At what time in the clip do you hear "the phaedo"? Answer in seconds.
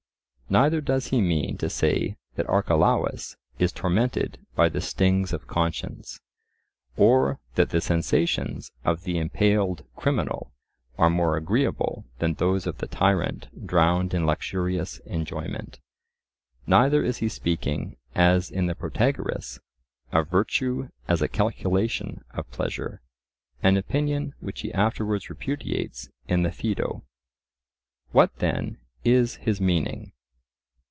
26.43-27.05